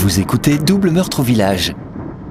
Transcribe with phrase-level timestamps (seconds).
[0.00, 1.74] Vous écoutez Double Meurtre au Village.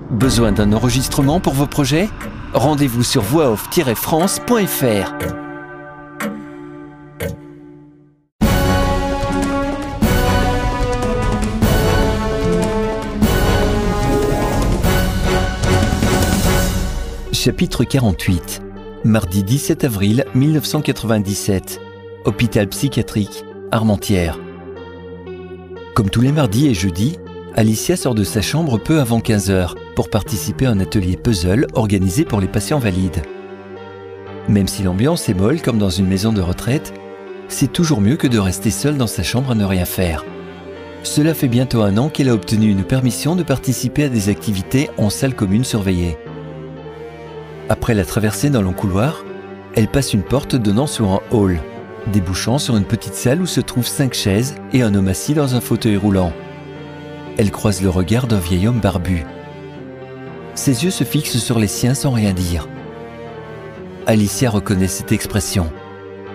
[0.10, 2.10] Besoin d'un enregistrement pour vos projets?
[2.52, 5.14] Rendez-vous sur voixoff-france.fr.
[17.31, 18.63] Chapitre 48
[19.04, 21.79] Mardi 17 avril 1997
[22.25, 24.39] Hôpital psychiatrique, Armentières.
[25.93, 27.20] Comme tous les mardis et jeudis,
[27.60, 32.23] Alicia sort de sa chambre peu avant 15h pour participer à un atelier puzzle organisé
[32.23, 33.22] pour les patients valides.
[34.48, 36.94] Même si l'ambiance est molle comme dans une maison de retraite,
[37.50, 40.23] c'est toujours mieux que de rester seule dans sa chambre à ne rien faire.
[41.03, 44.89] Cela fait bientôt un an qu'elle a obtenu une permission de participer à des activités
[44.98, 46.17] en salle commune surveillée.
[47.67, 49.26] Après la traversée dans long couloir,
[49.76, 51.59] elle passe une porte donnant sur un hall,
[52.08, 55.55] débouchant sur une petite salle où se trouvent cinq chaises et un homme assis dans
[55.55, 56.31] un fauteuil roulant.
[57.39, 59.23] Elle croise le regard d'un vieil homme barbu.
[60.55, 62.67] Ses yeux se fixent sur les siens sans rien dire.
[64.08, 65.72] Alicia reconnaît cette expression,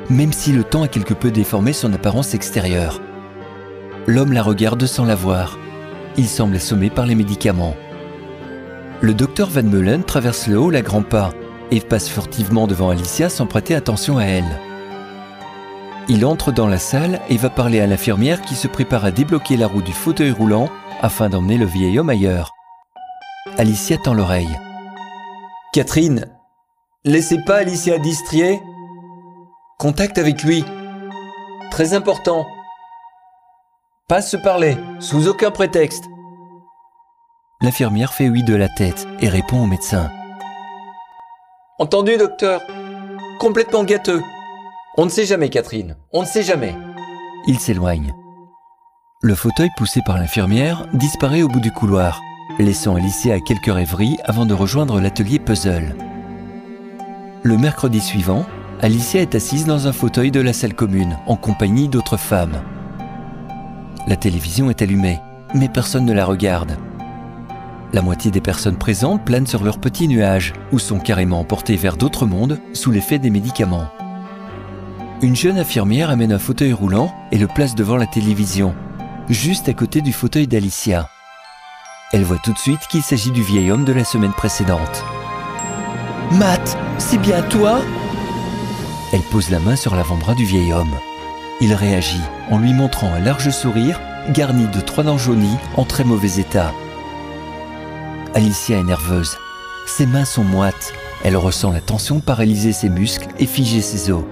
[0.09, 3.03] même si le temps a quelque peu déformé son apparence extérieure.
[4.07, 5.59] L'homme la regarde sans la voir.
[6.17, 7.77] Il semble assommé par les médicaments.
[9.03, 11.35] Le docteur Van Meulen traverse le hall à grands pas
[11.71, 14.59] et passe furtivement devant Alicia sans prêter attention à elle.
[16.09, 19.59] Il entre dans la salle et va parler à l'infirmière qui se prépare à débloquer
[19.59, 20.71] la roue du fauteuil roulant
[21.05, 22.51] afin d'emmener le vieil homme ailleurs.
[23.59, 24.59] Alicia tend l'oreille.
[25.75, 26.35] Catherine,
[27.05, 28.59] laissez pas Alicia distrier.
[29.79, 30.65] Contact avec lui.
[31.71, 32.47] Très important.
[34.09, 36.05] Pas se parler, sous aucun prétexte.
[37.61, 40.11] L'infirmière fait oui de la tête et répond au médecin.
[41.79, 42.63] Entendu, docteur.
[43.39, 44.23] Complètement gâteux.
[44.97, 45.99] On ne sait jamais, Catherine.
[46.15, 46.75] On ne sait jamais.
[47.47, 48.15] Il s'éloigne.
[49.25, 52.21] Le fauteuil poussé par l'infirmière disparaît au bout du couloir,
[52.59, 55.97] laissant Alicia à quelques rêveries avant de rejoindre l'atelier puzzle.
[57.43, 58.45] Le mercredi suivant,
[58.83, 62.61] Alicia est assise dans un fauteuil de la salle commune, en compagnie d'autres femmes.
[64.07, 65.21] La télévision est allumée,
[65.55, 66.77] mais personne ne la regarde.
[67.95, 71.97] La moitié des personnes présentes planent sur leur petit nuage ou sont carrément emportées vers
[71.97, 73.89] d'autres mondes sous l'effet des médicaments.
[75.23, 78.75] Une jeune infirmière amène un fauteuil roulant et le place devant la télévision,
[79.29, 81.09] juste à côté du fauteuil d'Alicia.
[82.13, 85.05] Elle voit tout de suite qu'il s'agit du vieil homme de la semaine précédente.
[86.33, 87.81] Matt, c'est bien toi?
[89.13, 90.95] Elle pose la main sur l'avant-bras du vieil homme.
[91.61, 92.21] Il réagit
[92.51, 96.73] en lui montrant un large sourire garni de trois dents jaunies en très mauvais état.
[98.35, 99.37] Alicia est nerveuse.
[99.87, 100.93] Ses mains sont moites.
[101.25, 104.25] Elle ressent la tension paralyser ses muscles et figer ses os.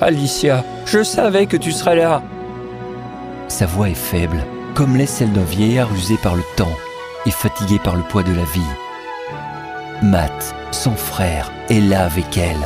[0.00, 2.22] Alicia, je savais que tu serais là.
[3.50, 6.76] Sa voix est faible, comme l'est celle d'un vieillard usé par le temps
[7.26, 8.60] et fatigué par le poids de la vie.
[10.02, 12.64] Matt, son frère, est là avec elle.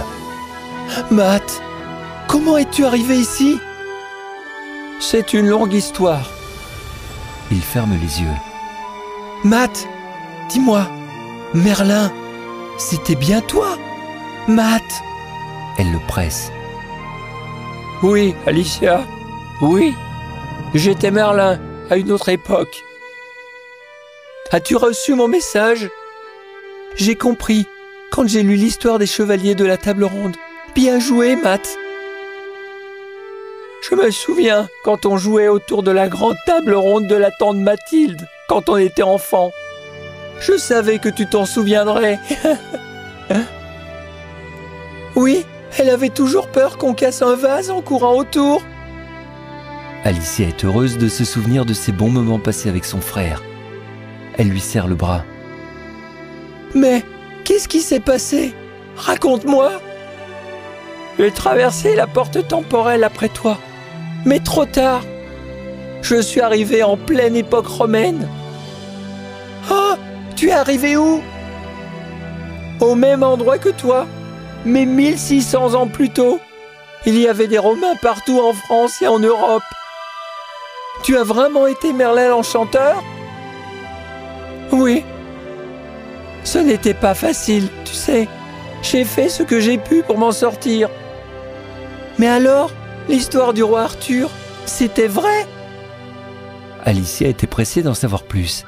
[1.10, 1.62] Matt,
[2.28, 3.58] comment es-tu arrivé ici?
[5.00, 6.28] C'est une longue histoire.
[7.50, 8.38] Il ferme les yeux.
[9.42, 9.88] Matt,
[10.50, 10.86] dis-moi,
[11.54, 12.12] Merlin,
[12.76, 13.78] c'était bien toi?
[14.48, 14.82] Matt
[15.78, 16.52] Elle le presse.
[18.02, 19.00] Oui, Alicia,
[19.62, 19.94] oui.
[20.74, 22.82] J'étais Merlin à une autre époque.
[24.50, 25.88] As-tu reçu mon message?
[26.96, 27.68] J'ai compris
[28.10, 30.34] quand j'ai lu l'histoire des chevaliers de la table ronde.
[30.74, 31.78] Bien joué, Matt.
[33.88, 37.58] Je me souviens quand on jouait autour de la grande table ronde de la tante
[37.58, 39.52] Mathilde, quand on était enfant.
[40.40, 42.18] Je savais que tu t'en souviendrais.
[45.14, 45.46] oui,
[45.78, 48.60] elle avait toujours peur qu'on casse un vase en courant autour.
[50.04, 53.42] Alicia est heureuse de se souvenir de ces bons moments passés avec son frère.
[54.36, 55.24] Elle lui serre le bras.
[56.74, 57.02] Mais
[57.44, 58.52] qu'est-ce qui s'est passé?
[58.96, 59.72] Raconte-moi.
[61.18, 63.56] J'ai traversé la porte temporelle après toi,
[64.26, 65.02] mais trop tard.
[66.02, 68.28] Je suis arrivé en pleine époque romaine.
[69.70, 69.96] Ah,
[70.36, 71.22] tu es arrivé où?
[72.80, 74.06] Au même endroit que toi,
[74.66, 76.40] mais 1600 ans plus tôt.
[77.06, 79.62] Il y avait des Romains partout en France et en Europe.
[81.04, 83.04] Tu as vraiment été Merlin l'enchanteur?
[84.72, 85.04] Oui.
[86.44, 88.26] Ce n'était pas facile, tu sais.
[88.80, 90.88] J'ai fait ce que j'ai pu pour m'en sortir.
[92.18, 92.70] Mais alors,
[93.06, 94.30] l'histoire du roi Arthur,
[94.64, 95.46] c'était vrai?
[96.86, 98.64] Alicia était pressée d'en savoir plus.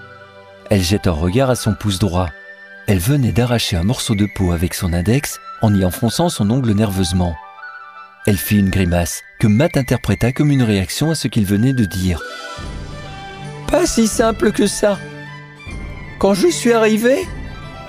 [0.69, 2.29] Elle jette un regard à son pouce droit.
[2.87, 6.73] Elle venait d'arracher un morceau de peau avec son index en y enfonçant son ongle
[6.73, 7.35] nerveusement.
[8.27, 11.85] Elle fit une grimace que Matt interpréta comme une réaction à ce qu'il venait de
[11.85, 12.21] dire.
[13.71, 14.99] Pas si simple que ça.
[16.19, 17.25] Quand je suis arrivé,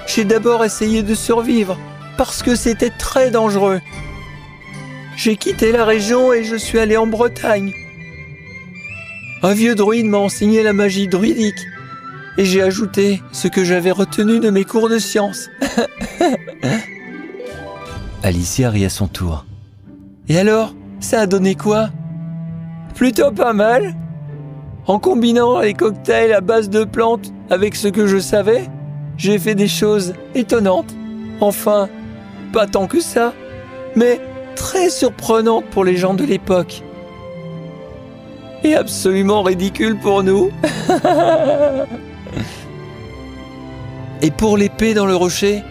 [0.06, 1.80] j'ai d'abord essayé de survivre
[2.18, 3.82] parce que c'était très dangereux.
[5.16, 7.74] J'ai quitté la région et je suis allé en Bretagne.
[9.42, 11.66] Un vieux druide m'a enseigné la magie druidique
[12.38, 15.50] et j'ai ajouté ce que j'avais retenu de mes cours de sciences.
[18.22, 19.47] Alicia rit à son tour.
[20.30, 21.90] Et alors, ça a donné quoi?
[22.96, 23.96] Plutôt pas mal.
[24.86, 28.70] En combinant les cocktails à base de plantes avec ce que je savais,
[29.18, 30.94] j'ai fait des choses étonnantes.
[31.40, 31.88] Enfin,
[32.52, 33.34] pas tant que ça,
[33.96, 34.20] mais
[34.56, 36.84] très surprenantes pour les gens de l'époque.
[38.64, 40.50] Et absolument ridicule pour nous.
[44.22, 45.62] Et pour l'épée dans le rocher?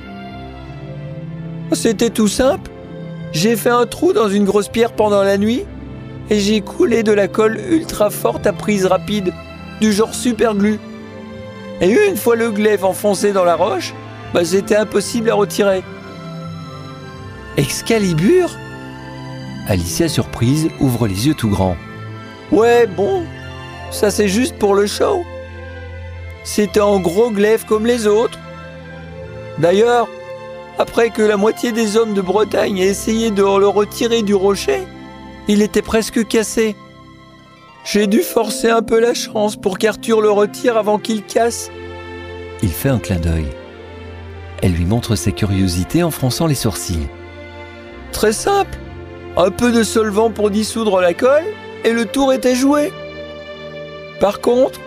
[1.73, 2.71] C'était tout simple.
[3.37, 5.67] J'ai fait un trou dans une grosse pierre pendant la nuit
[6.31, 9.31] et j'ai coulé de la colle ultra forte à prise rapide,
[9.79, 10.81] du genre super glue.
[11.83, 13.93] Et une fois le glaive enfoncé dans la roche,
[14.33, 15.83] bah c'était impossible à retirer.
[17.59, 18.57] Excalibur
[19.69, 21.77] Alicia, surprise, ouvre les yeux tout grands.
[22.51, 23.27] Ouais, bon,
[23.91, 25.23] ça c'est juste pour le show.
[26.43, 28.39] C'était un gros glaive comme les autres.
[29.59, 30.09] D'ailleurs,
[30.79, 34.83] après que la moitié des hommes de Bretagne aient essayé de le retirer du rocher,
[35.49, 36.77] il était presque cassé.
[37.85, 41.71] J'ai dû forcer un peu la chance pour qu'Arthur le retire avant qu'il casse.
[42.63, 43.47] Il fait un clin d'œil.
[44.63, 47.07] Elle lui montre ses curiosités en fronçant les sourcils.
[48.13, 48.77] Très simple.
[49.37, 51.45] Un peu de solvant pour dissoudre la colle
[51.85, 52.93] et le tour était joué.
[54.19, 54.81] Par contre,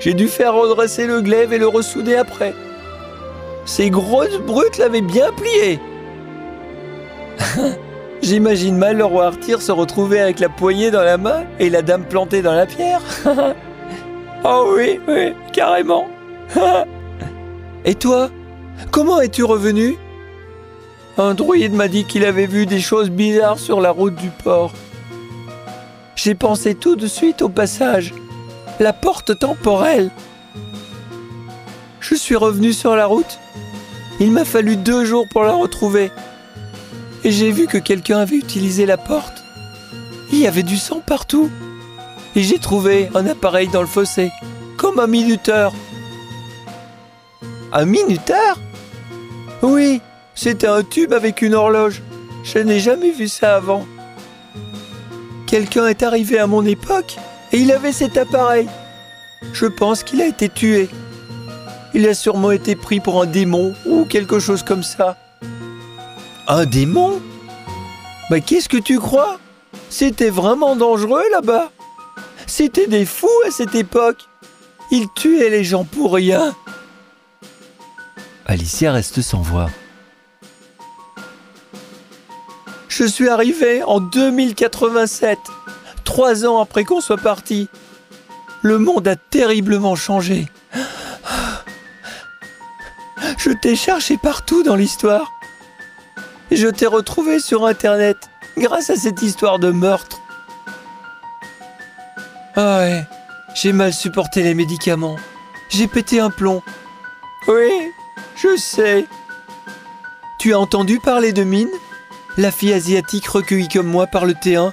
[0.00, 2.54] j'ai dû faire redresser le glaive et le ressouder après.
[3.66, 5.80] Ces grosses brutes l'avaient bien plié.
[8.22, 11.82] J'imagine mal le roi Arthur se retrouver avec la poignée dans la main et la
[11.82, 13.02] dame plantée dans la pierre.
[14.44, 16.08] oh oui, oui, carrément.
[17.84, 18.30] et toi,
[18.90, 19.96] comment es-tu revenu?
[21.18, 24.72] Un druide m'a dit qu'il avait vu des choses bizarres sur la route du port.
[26.14, 28.14] J'ai pensé tout de suite au passage
[28.80, 30.10] la porte temporelle.
[32.08, 33.40] Je suis revenu sur la route.
[34.20, 36.12] Il m'a fallu deux jours pour la retrouver.
[37.24, 39.42] Et j'ai vu que quelqu'un avait utilisé la porte.
[40.30, 41.50] Il y avait du sang partout.
[42.36, 44.30] Et j'ai trouvé un appareil dans le fossé,
[44.76, 45.72] comme un minuteur.
[47.72, 48.60] Un minuteur?
[49.62, 50.00] Oui,
[50.36, 52.02] c'était un tube avec une horloge.
[52.44, 53.84] Je n'ai jamais vu ça avant.
[55.48, 57.16] Quelqu'un est arrivé à mon époque
[57.52, 58.68] et il avait cet appareil.
[59.52, 60.88] Je pense qu'il a été tué.
[61.96, 65.16] Il a sûrement été pris pour un démon ou quelque chose comme ça.
[66.46, 67.22] Un démon?
[68.28, 69.40] Bah qu'est-ce que tu crois?
[69.88, 71.70] C'était vraiment dangereux là-bas.
[72.46, 74.28] C'était des fous à cette époque.
[74.90, 76.54] Ils tuaient les gens pour rien.
[78.44, 79.70] Alicia reste sans voix.
[82.88, 85.38] Je suis arrivé en 2087
[86.04, 87.68] trois ans après qu'on soit parti.
[88.60, 90.46] Le monde a terriblement changé.
[93.46, 95.32] Je t'ai cherché partout dans l'histoire.
[96.50, 98.16] Je t'ai retrouvé sur Internet
[98.58, 100.20] grâce à cette histoire de meurtre.
[102.56, 103.04] Ah ouais,
[103.54, 105.14] j'ai mal supporté les médicaments.
[105.68, 106.60] J'ai pété un plomb.
[107.46, 107.70] Oui,
[108.34, 109.06] je sais.
[110.40, 111.70] Tu as entendu parler de Mine?
[112.36, 114.72] La fille asiatique recueillie comme moi par le T1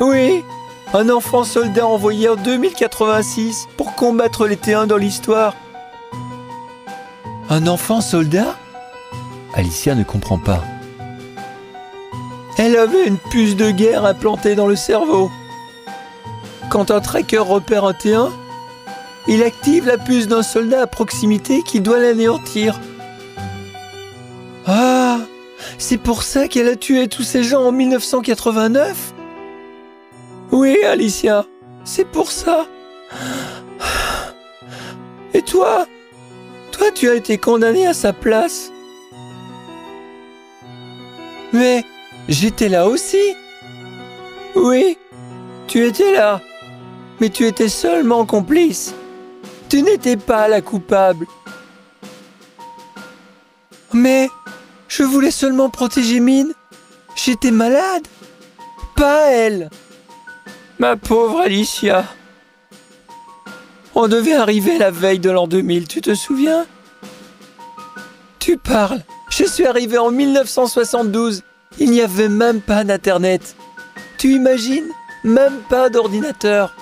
[0.00, 0.44] oui,
[0.92, 5.54] un enfant soldat envoyé en 2086 pour combattre les T1 dans l'histoire.
[7.56, 8.54] Un enfant soldat?
[9.54, 10.62] Alicia ne comprend pas.
[12.58, 15.30] Elle avait une puce de guerre implantée dans le cerveau.
[16.68, 18.28] Quand un tracker repère un T1,
[19.26, 22.78] il active la puce d'un soldat à proximité qui doit l'anéantir.
[24.66, 25.20] Ah,
[25.78, 29.14] c'est pour ça qu'elle a tué tous ces gens en 1989
[30.52, 31.46] oui, Alicia,
[31.84, 32.66] c'est pour ça.
[35.34, 35.86] Et toi
[36.76, 38.70] Toi, tu as été condamné à sa place.
[41.52, 41.84] Mais
[42.28, 43.34] j'étais là aussi.
[44.54, 44.98] Oui,
[45.68, 46.40] tu étais là.
[47.20, 48.94] Mais tu étais seulement complice.
[49.70, 51.26] Tu n'étais pas la coupable.
[53.94, 54.28] Mais
[54.88, 56.52] je voulais seulement protéger Mine.
[57.14, 58.06] J'étais malade.
[58.94, 59.70] Pas elle.
[60.78, 62.04] Ma pauvre Alicia.
[63.98, 66.66] On devait arriver la veille de l'an 2000, tu te souviens?
[68.38, 69.00] Tu parles.
[69.30, 71.42] Je suis arrivé en 1972.
[71.78, 73.56] Il n'y avait même pas d'Internet.
[74.18, 74.90] Tu imagines?
[75.24, 76.76] Même pas d'ordinateur.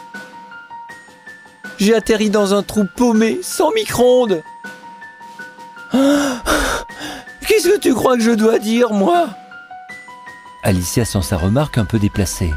[1.78, 4.42] J'ai atterri dans un trou paumé, sans micro-ondes.
[5.92, 9.28] Qu'est-ce que tu crois que je dois dire, moi?
[10.64, 12.52] Alicia sent sa remarque un peu déplacée.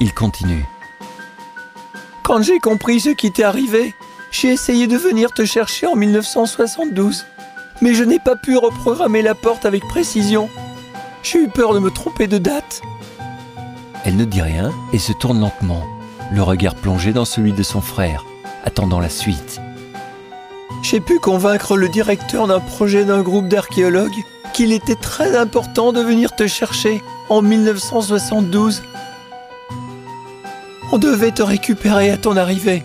[0.00, 0.66] Il continue.
[2.24, 3.94] Quand j'ai compris ce qui t'est arrivé,
[4.30, 7.26] j'ai essayé de venir te chercher en 1972.
[7.82, 10.48] Mais je n'ai pas pu reprogrammer la porte avec précision.
[11.22, 12.80] J'ai eu peur de me tromper de date.
[14.06, 15.84] Elle ne dit rien et se tourne lentement,
[16.32, 18.24] le regard plongé dans celui de son frère,
[18.64, 19.60] attendant la suite.
[20.82, 26.00] J'ai pu convaincre le directeur d'un projet d'un groupe d'archéologues qu'il était très important de
[26.00, 28.82] venir te chercher en 1972.
[30.94, 32.84] On devait te récupérer à ton arrivée.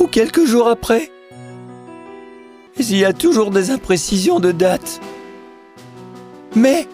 [0.00, 1.12] Ou quelques jours après.
[2.78, 5.02] Il y a toujours des imprécisions de date.
[6.54, 6.88] Mais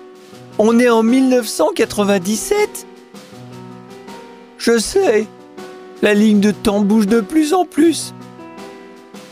[0.58, 2.88] on est en 1997
[4.58, 5.28] Je sais,
[6.02, 8.14] la ligne de temps bouge de plus en plus.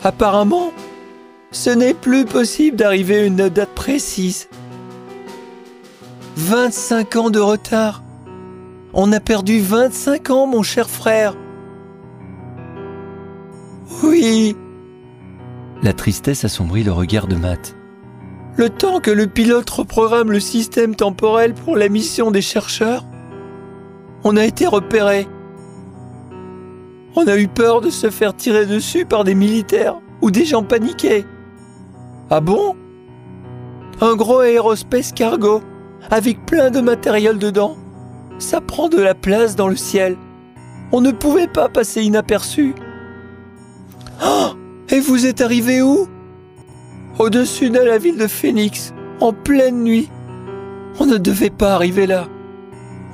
[0.01, 0.71] Apparemment,
[1.51, 4.47] ce n'est plus possible d'arriver à une date précise.
[6.37, 8.01] 25 ans de retard.
[8.93, 11.35] On a perdu 25 ans, mon cher frère.
[14.03, 14.55] Oui.
[15.81, 17.75] La tristesse assombrit le regard de Matt.
[18.57, 23.05] Le temps que le pilote reprogramme le système temporel pour la mission des chercheurs,
[24.23, 25.27] on a été repéré.
[27.15, 30.63] On a eu peur de se faire tirer dessus par des militaires ou des gens
[30.63, 31.25] paniqués.
[32.29, 32.75] Ah bon?
[34.01, 35.61] Un gros aérospace cargo
[36.09, 37.77] avec plein de matériel dedans.
[38.39, 40.17] Ça prend de la place dans le ciel.
[40.91, 42.73] On ne pouvait pas passer inaperçu.
[44.23, 44.51] Oh
[44.89, 46.07] Et vous êtes arrivé où?
[47.19, 50.09] Au-dessus de la ville de Phoenix, en pleine nuit.
[50.99, 52.27] On ne devait pas arriver là.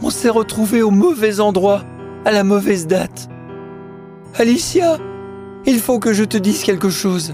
[0.01, 1.83] On s'est retrouvé au mauvais endroit,
[2.25, 3.29] à la mauvaise date.
[4.35, 4.97] Alicia,
[5.65, 7.33] il faut que je te dise quelque chose.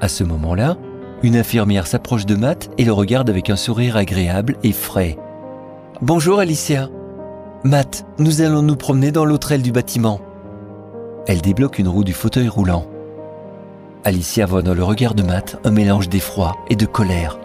[0.00, 0.76] À ce moment-là,
[1.22, 5.18] une infirmière s'approche de Matt et le regarde avec un sourire agréable et frais.
[6.02, 6.88] Bonjour Alicia.
[7.62, 10.18] Matt, nous allons nous promener dans l'autre aile du bâtiment.
[11.26, 12.86] Elle débloque une roue du fauteuil roulant.
[14.04, 17.38] Alicia voit dans le regard de Matt un mélange d'effroi et de colère.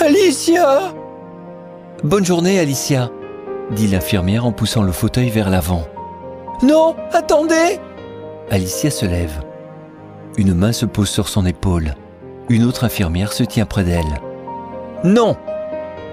[0.00, 0.94] Alicia
[2.02, 3.12] Bonne journée Alicia,
[3.70, 5.84] dit l'infirmière en poussant le fauteuil vers l'avant.
[6.60, 7.78] Non, attendez
[8.50, 9.44] Alicia se lève.
[10.36, 11.94] Une main se pose sur son épaule.
[12.48, 14.20] Une autre infirmière se tient près d'elle.
[15.04, 15.36] Non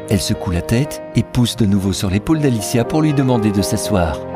[0.10, 3.62] Elle secoue la tête et pousse de nouveau sur l'épaule d'Alicia pour lui demander de
[3.62, 4.31] s'asseoir.